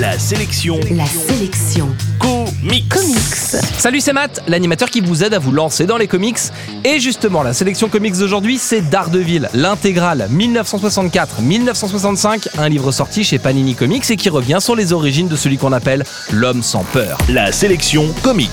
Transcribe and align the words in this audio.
La 0.00 0.18
sélection. 0.18 0.80
La 0.92 1.04
sélection. 1.04 1.88
Comics. 2.18 2.88
Comics. 2.88 3.60
Salut, 3.76 4.00
c'est 4.00 4.14
Matt, 4.14 4.42
l'animateur 4.48 4.88
qui 4.88 5.02
vous 5.02 5.24
aide 5.24 5.34
à 5.34 5.38
vous 5.38 5.52
lancer 5.52 5.84
dans 5.84 5.98
les 5.98 6.06
comics. 6.06 6.38
Et 6.84 7.00
justement, 7.00 7.42
la 7.42 7.52
sélection 7.52 7.90
comics 7.90 8.16
d'aujourd'hui, 8.16 8.56
c'est 8.56 8.80
Daredevil, 8.80 9.50
l'intégrale 9.52 10.30
1964-1965, 10.32 12.48
un 12.56 12.70
livre 12.70 12.92
sorti 12.92 13.24
chez 13.24 13.38
Panini 13.38 13.74
Comics 13.74 14.10
et 14.10 14.16
qui 14.16 14.30
revient 14.30 14.60
sur 14.60 14.74
les 14.74 14.94
origines 14.94 15.28
de 15.28 15.36
celui 15.36 15.58
qu'on 15.58 15.72
appelle 15.72 16.06
l'homme 16.32 16.62
sans 16.62 16.84
peur. 16.84 17.18
La 17.28 17.52
sélection 17.52 18.06
comics. 18.22 18.48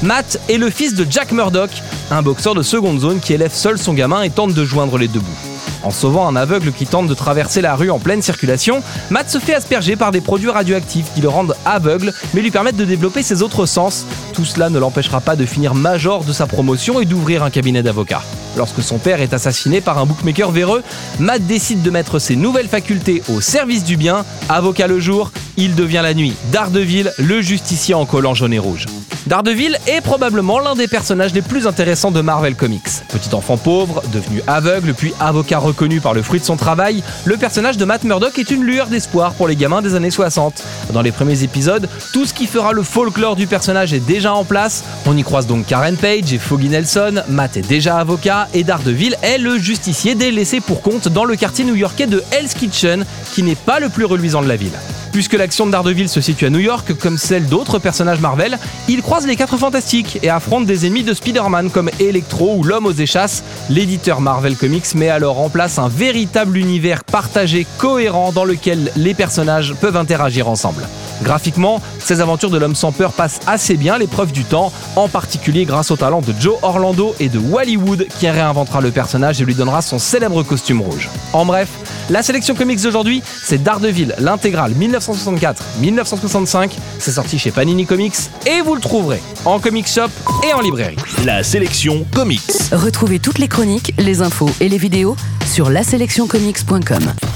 Matt 0.00 0.38
est 0.48 0.58
le 0.58 0.70
fils 0.70 0.94
de 0.94 1.04
Jack 1.10 1.32
Murdoch, 1.32 1.72
un 2.12 2.22
boxeur 2.22 2.54
de 2.54 2.62
seconde 2.62 3.00
zone 3.00 3.18
qui 3.18 3.32
élève 3.32 3.52
seul 3.52 3.78
son 3.78 3.94
gamin 3.94 4.22
et 4.22 4.30
tente 4.30 4.54
de 4.54 4.64
joindre 4.64 4.96
les 4.98 5.08
deux 5.08 5.18
bouts. 5.18 5.53
En 5.84 5.90
sauvant 5.90 6.26
un 6.26 6.34
aveugle 6.34 6.72
qui 6.72 6.86
tente 6.86 7.08
de 7.08 7.14
traverser 7.14 7.60
la 7.60 7.76
rue 7.76 7.90
en 7.90 7.98
pleine 7.98 8.22
circulation, 8.22 8.82
Matt 9.10 9.28
se 9.28 9.38
fait 9.38 9.54
asperger 9.54 9.96
par 9.96 10.12
des 10.12 10.22
produits 10.22 10.48
radioactifs 10.48 11.12
qui 11.14 11.20
le 11.20 11.28
rendent 11.28 11.54
aveugle 11.66 12.12
mais 12.32 12.40
lui 12.40 12.50
permettent 12.50 12.76
de 12.76 12.86
développer 12.86 13.22
ses 13.22 13.42
autres 13.42 13.66
sens. 13.66 14.06
Tout 14.32 14.46
cela 14.46 14.70
ne 14.70 14.78
l'empêchera 14.78 15.20
pas 15.20 15.36
de 15.36 15.44
finir 15.44 15.74
major 15.74 16.24
de 16.24 16.32
sa 16.32 16.46
promotion 16.46 17.00
et 17.00 17.04
d'ouvrir 17.04 17.42
un 17.42 17.50
cabinet 17.50 17.82
d'avocat. 17.82 18.22
Lorsque 18.56 18.82
son 18.82 18.98
père 18.98 19.20
est 19.20 19.34
assassiné 19.34 19.82
par 19.82 19.98
un 19.98 20.06
bookmaker 20.06 20.50
véreux, 20.50 20.82
Matt 21.18 21.46
décide 21.46 21.82
de 21.82 21.90
mettre 21.90 22.18
ses 22.18 22.36
nouvelles 22.36 22.68
facultés 22.68 23.22
au 23.28 23.42
service 23.42 23.84
du 23.84 23.98
bien. 23.98 24.24
Avocat 24.48 24.86
le 24.86 25.00
jour, 25.00 25.32
il 25.58 25.74
devient 25.74 26.00
la 26.02 26.14
nuit. 26.14 26.34
Daredevil, 26.50 27.12
le 27.18 27.42
justicier 27.42 27.94
en 27.94 28.06
collant 28.06 28.34
jaune 28.34 28.54
et 28.54 28.58
rouge. 28.58 28.86
Daredevil 29.26 29.78
est 29.86 30.02
probablement 30.02 30.58
l'un 30.58 30.74
des 30.74 30.86
personnages 30.86 31.32
les 31.32 31.40
plus 31.40 31.66
intéressants 31.66 32.10
de 32.10 32.20
Marvel 32.20 32.54
Comics. 32.54 32.82
Petit 33.08 33.34
enfant 33.34 33.56
pauvre, 33.56 34.02
devenu 34.12 34.42
aveugle, 34.46 34.92
puis 34.92 35.14
avocat 35.18 35.58
reconnu 35.58 36.00
par 36.00 36.12
le 36.12 36.22
fruit 36.22 36.40
de 36.40 36.44
son 36.44 36.56
travail, 36.56 37.02
le 37.24 37.38
personnage 37.38 37.78
de 37.78 37.86
Matt 37.86 38.04
Murdock 38.04 38.38
est 38.38 38.50
une 38.50 38.64
lueur 38.64 38.88
d'espoir 38.88 39.32
pour 39.32 39.48
les 39.48 39.56
gamins 39.56 39.80
des 39.80 39.94
années 39.94 40.10
60. 40.10 40.62
Dans 40.92 41.00
les 41.00 41.10
premiers 41.10 41.42
épisodes, 41.42 41.88
tout 42.12 42.26
ce 42.26 42.34
qui 42.34 42.46
fera 42.46 42.72
le 42.72 42.82
folklore 42.82 43.34
du 43.34 43.46
personnage 43.46 43.94
est 43.94 44.04
déjà 44.04 44.34
en 44.34 44.44
place. 44.44 44.84
On 45.06 45.16
y 45.16 45.22
croise 45.22 45.46
donc 45.46 45.66
Karen 45.66 45.96
Page 45.96 46.32
et 46.34 46.38
Foggy 46.38 46.68
Nelson, 46.68 47.22
Matt 47.28 47.56
est 47.56 47.66
déjà 47.66 47.96
avocat 47.96 48.48
et 48.52 48.62
Daredevil 48.62 49.16
est 49.22 49.38
le 49.38 49.56
justicier 49.56 50.14
des 50.14 50.32
laissés 50.32 50.60
pour 50.60 50.82
compte 50.82 51.08
dans 51.08 51.24
le 51.24 51.36
quartier 51.36 51.64
new-yorkais 51.64 52.06
de 52.06 52.22
Hell's 52.30 52.52
Kitchen, 52.52 53.06
qui 53.32 53.42
n'est 53.42 53.54
pas 53.54 53.80
le 53.80 53.88
plus 53.88 54.04
reluisant 54.04 54.42
de 54.42 54.48
la 54.48 54.56
ville. 54.56 54.78
Puisque 55.14 55.34
l'action 55.34 55.64
de 55.64 55.70
Daredevil 55.70 56.08
se 56.08 56.20
situe 56.20 56.46
à 56.46 56.50
New 56.50 56.58
York, 56.58 56.92
comme 56.98 57.18
celle 57.18 57.46
d'autres 57.46 57.78
personnages 57.78 58.20
Marvel, 58.20 58.58
il 58.88 59.00
croise 59.00 59.28
les 59.28 59.36
quatre 59.36 59.56
fantastiques 59.56 60.18
et 60.24 60.28
affronte 60.28 60.66
des 60.66 60.86
ennemis 60.86 61.04
de 61.04 61.14
Spider-Man 61.14 61.70
comme 61.70 61.88
Electro 62.00 62.56
ou 62.56 62.64
l'homme 62.64 62.84
aux 62.84 62.92
échasses. 62.92 63.44
L'éditeur 63.70 64.20
Marvel 64.20 64.56
Comics 64.56 64.92
met 64.96 65.10
alors 65.10 65.38
en 65.38 65.50
place 65.50 65.78
un 65.78 65.86
véritable 65.86 66.56
univers 66.56 67.04
partagé, 67.04 67.64
cohérent, 67.78 68.32
dans 68.32 68.44
lequel 68.44 68.90
les 68.96 69.14
personnages 69.14 69.72
peuvent 69.80 69.96
interagir 69.96 70.48
ensemble. 70.48 70.82
Graphiquement, 71.22 71.80
ces 71.98 72.20
aventures 72.20 72.50
de 72.50 72.58
l'homme 72.58 72.74
sans 72.74 72.92
peur 72.92 73.12
passent 73.12 73.40
assez 73.46 73.76
bien 73.76 73.98
l'épreuve 73.98 74.32
du 74.32 74.44
temps, 74.44 74.72
en 74.96 75.08
particulier 75.08 75.64
grâce 75.64 75.90
au 75.90 75.96
talent 75.96 76.20
de 76.20 76.34
Joe 76.38 76.56
Orlando 76.62 77.14
et 77.20 77.28
de 77.28 77.38
Wally 77.38 77.76
Wood 77.76 78.06
qui 78.18 78.28
réinventera 78.28 78.80
le 78.80 78.90
personnage 78.90 79.40
et 79.40 79.44
lui 79.44 79.54
donnera 79.54 79.82
son 79.82 79.98
célèbre 79.98 80.42
costume 80.42 80.80
rouge. 80.80 81.08
En 81.32 81.44
bref, 81.46 81.68
la 82.10 82.22
sélection 82.22 82.54
comics 82.54 82.82
d'aujourd'hui, 82.82 83.22
c'est 83.44 83.62
Daredevil, 83.62 84.14
l'intégrale 84.18 84.72
1964-1965. 84.72 86.70
C'est 86.98 87.12
sorti 87.12 87.38
chez 87.38 87.50
Panini 87.50 87.86
Comics 87.86 88.14
et 88.46 88.60
vous 88.60 88.74
le 88.74 88.80
trouverez 88.80 89.22
en 89.44 89.58
comic 89.58 89.88
shop 89.88 90.08
et 90.46 90.52
en 90.52 90.60
librairie. 90.60 90.96
La 91.24 91.42
sélection 91.42 92.04
comics. 92.14 92.42
Retrouvez 92.72 93.18
toutes 93.18 93.38
les 93.38 93.48
chroniques, 93.48 93.94
les 93.98 94.22
infos 94.22 94.50
et 94.60 94.68
les 94.68 94.78
vidéos 94.78 95.16
sur 95.46 95.70
laselectioncomics.com. 95.70 97.33